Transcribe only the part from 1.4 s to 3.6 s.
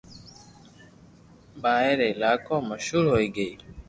پاھي ري علائقون مشھور ھوئي گئي